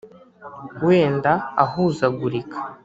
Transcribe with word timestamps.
wenda 0.85 1.33
ahuzagurika 1.63 2.57